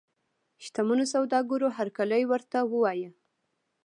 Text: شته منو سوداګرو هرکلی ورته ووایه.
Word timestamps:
شته 0.65 0.79
منو 0.87 1.05
سوداګرو 1.13 1.67
هرکلی 1.77 2.23
ورته 2.31 2.57
ووایه. 2.71 3.09